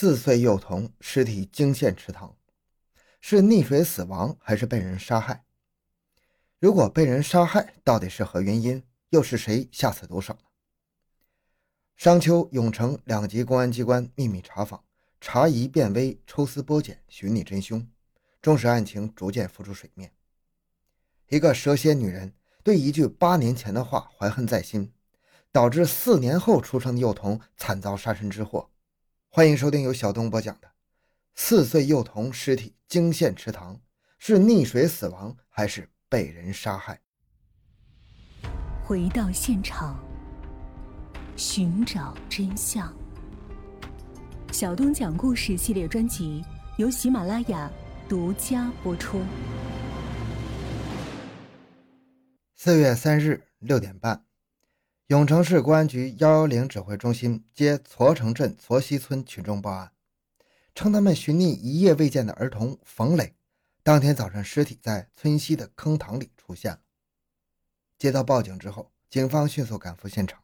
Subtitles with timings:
[0.00, 2.34] 四岁幼童尸体惊现池塘，
[3.20, 5.44] 是溺水死亡还是被人杀害？
[6.58, 8.82] 如果被人杀害，到底是何原因？
[9.10, 10.40] 又是谁下此毒手呢？
[11.96, 14.82] 商丘、永城两级公安机关秘密查访，
[15.20, 17.86] 查疑变微，抽丝剥茧，寻觅真凶，
[18.40, 20.10] 终使案情逐渐浮出水面。
[21.28, 22.32] 一个蛇蝎女人
[22.64, 24.94] 对一句八年前的话怀恨在心，
[25.52, 28.69] 导致四年后出生的幼童惨遭杀身之祸。
[29.32, 30.66] 欢迎收听由小东播讲的
[31.36, 33.76] 《四岁幼童尸体惊现池塘》，
[34.18, 37.00] 是溺水死亡还是被人杀害？
[38.82, 40.04] 回到现场，
[41.36, 42.92] 寻找真相。
[44.50, 46.44] 小东讲故事系列专辑
[46.76, 47.70] 由喜马拉雅
[48.08, 49.22] 独家播出。
[52.56, 54.29] 四月三日六点半。
[55.10, 59.90] 永城市公安局幺幺零指挥中心接搓城镇搓溪村群众报案，
[60.72, 63.34] 称他们寻觅一夜未见的儿童冯磊，
[63.82, 66.78] 当天早上尸体在村西的坑塘里出现了。
[67.98, 70.40] 接到报警之后，警方迅速赶赴现场，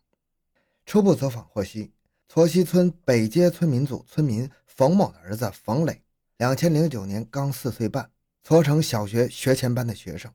[0.84, 1.92] 初步走访获悉，
[2.28, 6.03] 搓溪村北街村民组村民冯某的儿子冯磊，
[6.39, 8.11] 两千零九年刚四岁半，
[8.42, 10.28] 搓城小学学前班的学生。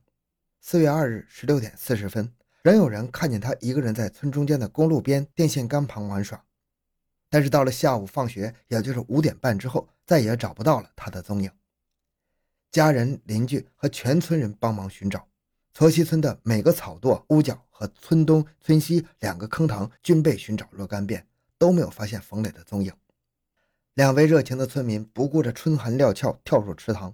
[0.62, 2.32] 四月二日十六点四十分。
[2.62, 6.40] 仍有人看见他一个人在村中间的公路边电线杆旁玩耍，
[7.28, 11.50] 但是到了下午放学，也就是五点半之后，再也找不到了他的踪影。
[12.70, 15.26] 家人、邻居和全村人帮忙寻找，
[15.74, 21.26] 搓溪村的每个草垛、屋角和村东、村西两个坑塘均被寻找若干遍，
[21.58, 22.92] 都没有发现冯磊的踪影。
[23.94, 27.12] 两位热情的村民不顾着春寒料峭，跳入池塘，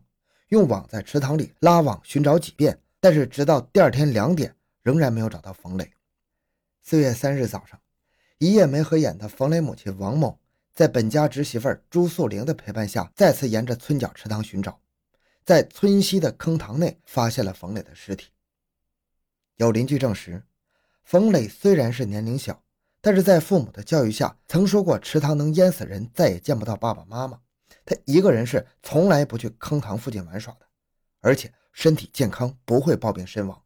[0.49, 4.55] 用网在池塘里拉网寻找几遍，但是直到第二天两点。
[4.83, 5.93] 仍然没有找到冯磊。
[6.83, 7.81] 四月三日早上，
[8.39, 10.41] 一夜没合眼的冯磊母亲王某，
[10.75, 14.81] 在本家侄媳妇朱素玲的陪伴下，再次沿着村角池塘寻找，
[15.45, 18.31] 在村西的坑塘内发现了冯磊的尸体。
[19.57, 20.45] 有邻居证实，
[21.05, 22.63] 冯磊虽然是年龄小，
[23.01, 27.41] 但是在父母的教育下，曾说过池塘能淹死人，再也见不到爸爸妈妈。
[27.85, 30.67] 他一个人是从来不去坑塘附近玩耍的，
[31.21, 33.63] 而且身体健康，不会暴病身亡。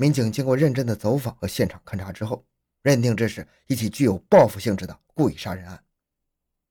[0.00, 2.42] 民警经过认真的走访和现场勘查之后，
[2.80, 5.84] 认定这是一起具有报复性质的故意杀人案。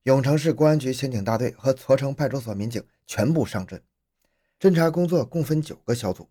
[0.01, 3.79] 永城市公安局刑警大队和搓城派出所民警全部上阵，
[4.59, 6.27] 侦查工作共分九个小组，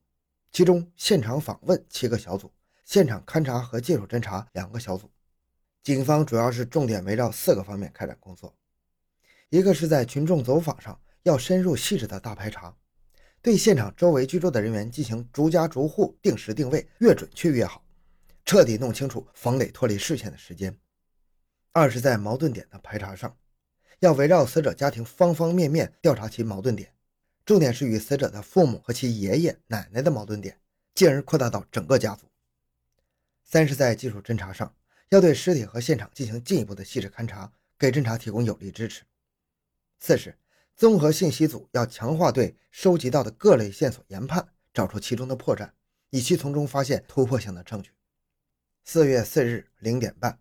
[0.50, 2.50] 其中现场访问七个小组，
[2.84, 5.08] 现场勘查和技术侦查两个小组。
[5.84, 8.53] 警方主要是重点围绕四个方面开展工作：
[9.50, 12.75] 一个是在群众走访上要深入细致的大排查。
[13.48, 17.82] 对现场周围居住的人员进行逐家逐户定时定位，越准确越好，
[18.44, 20.78] 彻底弄清楚冯磊脱离视线的时间。
[21.72, 23.34] 二是，在矛盾点的排查上，
[24.00, 26.92] 要围绕死者家庭方方面面调查其矛盾点，
[27.47, 30.60] 重点是与死者的父母和其爷爷奶奶的矛盾点，
[30.94, 32.26] 进而扩大到整个家族。
[33.44, 34.75] 三是，在技术侦查上，
[35.08, 39.04] 要对尸体和现场进行进一步的细致勘查，给侦查提供有力支持。
[40.00, 40.37] 四是。
[40.78, 45.69] 综合信息组要强化对收集到的各类线索研判，找出其中的破绽，
[46.11, 47.91] 以期从中发现突破性的证据。
[48.84, 50.38] 四月四日零点半，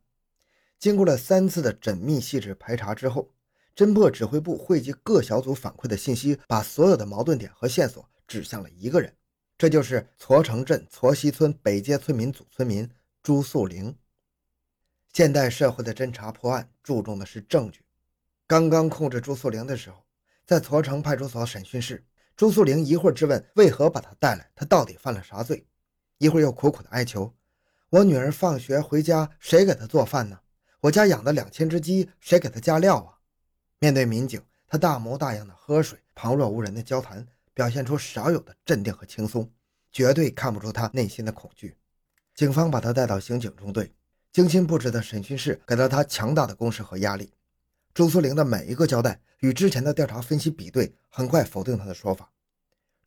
[0.78, 3.34] 经过了三次的缜密细致排查之后，
[3.76, 9.12] 侦破指挥部汇集各小组反馈的信息，把所有的矛盾点和线索指向了一个人，
[9.58, 12.88] 这就是矬城镇矬溪村北街村民组村民
[13.24, 13.98] 朱素玲。
[15.12, 17.82] 现代社会的侦查破案注重的是证据，
[18.46, 20.04] 刚刚控制朱素玲的时候。
[20.48, 22.02] 在驼城派出所审讯室，
[22.38, 25.68] 朱素玲一会儿质问为何把他带来，他到底犯了啥罪，
[26.20, 27.36] 一会儿又苦苦的哀求
[27.92, 30.40] ：“我女儿放学回家，谁给她做饭呢？
[30.80, 33.20] 我家养的两千只鸡，谁给她加料啊？”
[33.80, 39.52] 面对民警，他大模大样的喝水，旁若无人的交谈，表现出少有的镇定和轻松，
[39.92, 41.76] 绝对看不出他内心的恐惧。
[42.34, 43.94] 警方把他带到刑警中队，
[44.32, 47.34] 精心布置的审讯室给了他强大的攻势和压力。
[47.98, 52.32] 朱素玲的每一个交代与之前的调查分析比对，很快否定他的说法。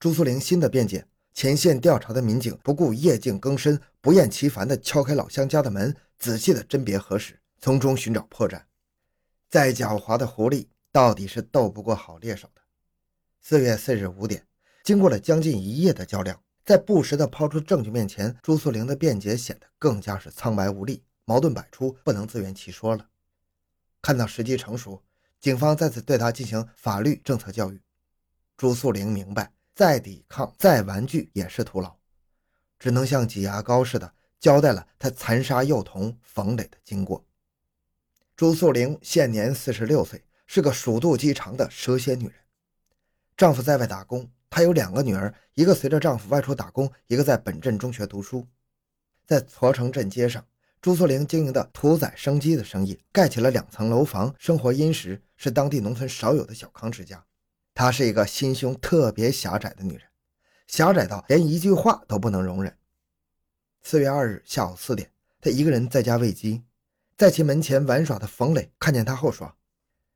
[0.01, 8.61] 朱素玲新的辩解：前线调查的民警不顾夜静更深，不厌其烦地敲开老乡家的门，仔细地甄别核实，从中寻找破绽。
[9.49, 12.61] 再狡猾的狐狸，到底是斗不过好猎手的。
[13.41, 14.45] 四月四日五点，
[14.83, 23.07] 经过了将近一夜的较量，在不时地抛出证据面前，朱素玲的辩解显得更加是苍白无力，矛盾百出，不能自圆其说了。
[24.03, 25.03] 看到时机成熟，
[25.41, 27.81] 警方再次对他进行法律政策教育。
[28.57, 31.97] 朱素玲明白，再抵抗、再玩具也是徒劳，
[32.79, 37.25] 只能像挤牙膏似的交代了他残杀幼童冯磊的经过。
[38.37, 42.35] 朱素玲现年四十六岁，是个鼠肚鸡肠的蛇蝎女人。
[43.37, 48.47] 丈夫在外打工，她有两个女儿，一个随着丈夫外出打工，一个在本镇中学读书。
[49.27, 50.45] 在搓城镇街上，
[50.83, 57.23] 朱素玲经营的屠宰生鸡的生意，盖起了两层楼房，生活殷实，是当地农村少有的小康之家。
[57.75, 60.03] 她是一个心胸特别狭窄的女人，
[60.67, 62.75] 狭窄到连一句话都不能容忍。
[63.83, 65.11] 四月二日下午四点，
[65.43, 66.63] 她一个人在家喂鸡。
[67.19, 69.55] 在其门前玩耍的冯磊看见他后说：“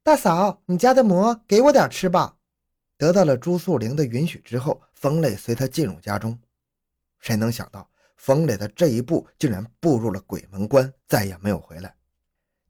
[0.02, 2.38] 大嫂，你家的馍给我点吃吧。”
[2.96, 6.38] 得到了朱素玲的允许之后，冯磊随她进入家中。
[7.20, 11.94] 谁能想到，冯磊的这一步竟然步入了鬼门关，再也没有回来。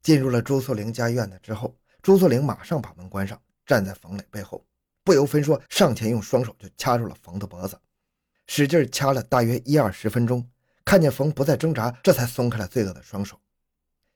[0.01, 4.65] 进入了朱素玲家院子之后，朱素玲马上把门关上，站在冯磊背后，
[5.03, 7.79] 不由分说上前用双手就掐住了冯的脖子，
[8.47, 10.47] 使劲掐了大约一二十分钟。
[10.83, 13.39] 看见冯不再挣扎，这才松开了罪恶的双手。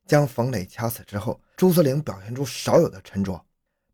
[0.05, 3.43] 将冯磊掐死之后，朱素玲表现出少有的沉着，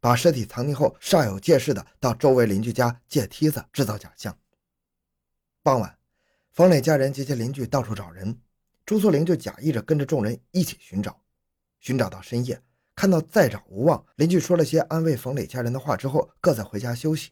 [0.02, 4.38] 把尸体藏匿后，煞有介事的到周围邻居家借梯子制造假象。
[5.64, 5.98] 傍晚，
[6.56, 8.40] 冯磊家人及其邻居到处找人，
[8.86, 11.22] 朱素玲就假意着跟着众人一起寻找。
[11.82, 12.64] 寻找到深夜，
[12.96, 17.32] 看到再找无望，邻居说了些安慰冯磊家人的话之后，各自回家休息。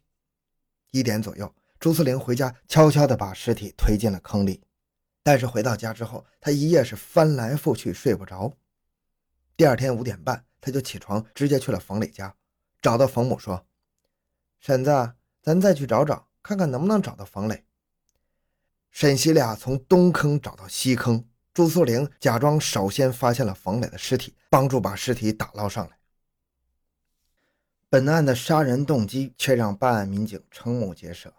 [0.91, 4.61] 一点左右，朱素玲回家，悄悄地把尸体推进了坑里。
[5.23, 8.51] 但是回到家之后，他一夜是翻来覆去睡不着。
[9.55, 12.35] 第二天五点半，他就起床，直接去了冯磊家，
[12.81, 13.65] 找到冯母说
[14.59, 17.63] ：“婶子，咱再去找找，看看能不能找到冯磊。”
[18.93, 25.97] 沈西俩从东坑找到西坑，朱素玲假装首先发现了冯磊的尸体，帮助把尸体打捞上来。
[27.89, 31.33] 本案的杀人动机却让办案民警瞠目结舌，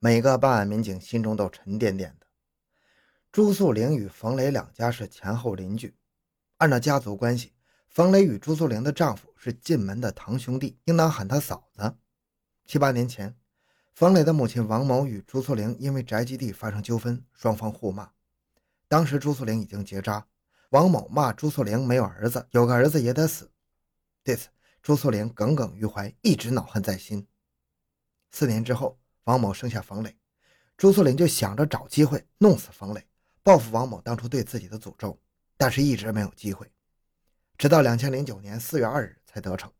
[0.00, 2.26] 每个办案民警心中都沉甸甸的。
[3.32, 5.96] 朱素玲与冯磊两家是前后邻居。
[6.58, 7.54] 按照家族关系，
[7.88, 11.94] 冯磊与朱素玲的丈夫是进门的堂兄弟，应当喊他嫂子。
[12.66, 13.34] 七八年前，
[13.94, 18.10] 冯磊的母亲王某与朱素玲因为宅基地发生纠纷，双方互骂。
[18.88, 20.26] 当时朱素玲已经结扎，
[20.70, 23.50] 王某骂朱素玲没有儿子，有个儿子也得死。
[24.24, 24.48] 对此，
[24.82, 27.26] 朱素玲耿耿于怀，一直恼恨在心。
[28.30, 30.16] 四年之后，王某生下冯磊，
[30.78, 33.06] 朱素玲就想着找机会弄死冯磊，
[33.42, 35.20] 报复王某当初对自己的诅咒。
[35.58, 36.68] 但是一直没有机会，
[37.58, 39.70] 直到两千零九年四月二日才得逞。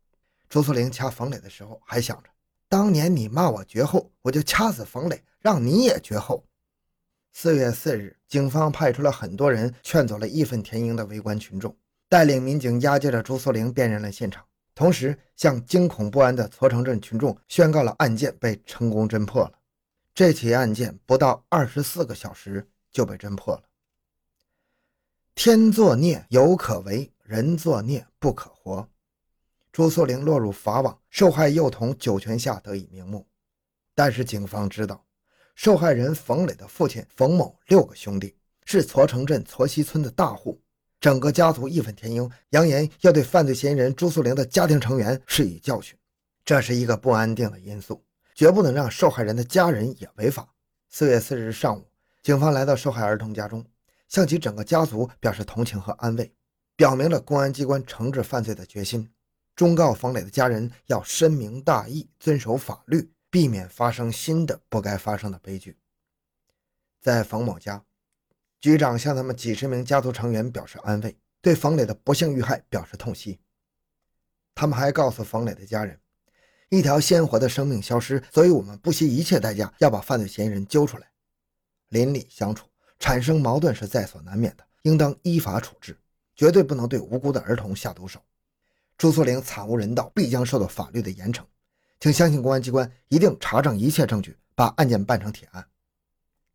[0.47, 2.29] 朱素玲掐冯磊的时候，还想着
[2.73, 6.43] 当年你骂我绝后，我就掐死冯磊，让你也绝后。
[7.31, 11.77] 四月四日，警方派出了很多人劝走了义愤填膺的围观群众，
[12.09, 14.43] 带领民警押解着朱素玲辨认了现场，
[14.73, 19.51] 同时向惊恐不安的搓城镇群众宣告了案件被成功侦破了。
[20.15, 23.61] 这起案件不到二十四个小时就被侦破了。
[25.35, 28.89] 天作孽犹可为，人作孽不可活。
[29.73, 33.27] 朱素玲落入法网，受害幼童九泉下得以瞑目。
[33.95, 35.03] 但是警方知道，
[35.55, 38.35] 受害人冯磊的父亲冯某六个兄弟
[38.65, 40.61] 是矬城镇矬溪村的大户，
[41.01, 45.97] 整个家族义愤填膺，扬言要对犯罪嫌疑人朱素玲的家庭成员施以教训。
[46.45, 48.05] 这是一个不安定的因素，
[48.35, 50.47] 绝不能让受害人的家人也违法。
[50.91, 51.83] 四月四日上午，
[52.21, 53.65] 警方来到受害儿童家中。
[54.07, 56.31] 向其整个家族表示同情和安慰，
[56.75, 59.09] 表明了公安机关惩治犯罪的决心，
[59.55, 65.77] 忠告冯磊的家人要深明大义，遵守法律，避免发生新的不该发生的悲剧。
[66.99, 67.83] 在冯某家，
[68.59, 73.39] 局长向他们几十名家族成员表示安慰，对冯磊的不幸遇害表示痛惜。
[74.55, 75.99] 他们还告诉冯磊的家人，
[76.69, 81.11] 一条鲜活的生命消失，所以我们不惜一切代价要把犯罪嫌疑人揪出来。
[81.89, 82.67] 邻里相处。
[82.99, 85.97] 产生矛盾是在所难免的，应当依法处置，
[86.37, 88.23] 绝对不能对无辜的儿童下毒手。
[88.97, 91.43] 朱素玲惨无人道，必将受到法律的严惩，
[91.99, 95.65] 请相信公安机关一定查证一切证据，把案件办成铁案。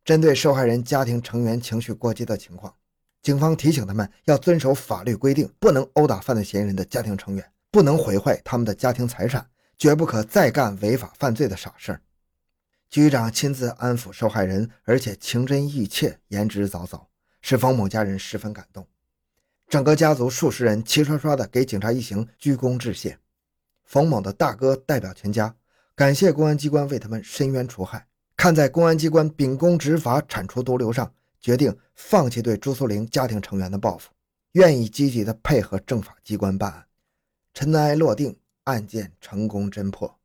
[0.03, 2.73] 针对受害人家庭成员情绪过激的情况，
[3.21, 12.01] 警方提醒他们要遵守法律规定，不能殴打犯罪嫌疑人的家庭成员，不能毁坏他们的家庭财产，绝不可再干违法犯罪的傻事儿。
[12.89, 17.05] 局长亲自安抚受害人，而且情真意切、言之凿凿，
[17.41, 18.87] 使冯某家人十分感动。
[19.69, 23.15] 整个家族数十人齐刷刷地给警察一行鞠躬致谢。
[23.83, 25.55] 冯某的大哥代表全家
[25.95, 34.09] 感谢公安机关为他们伸冤除害，看在公安机关秉公执法、铲除毒瘤上，决定放弃对朱素玲家庭成员的报复，
[34.53, 36.85] 愿意积极地配合政法机关办案。
[37.53, 40.19] 尘埃落定，案件成功侦破。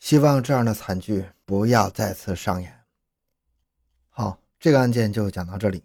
[0.00, 2.80] 希望这样的惨剧不要再次上演。
[4.08, 5.84] 好，这个案件就讲到这里。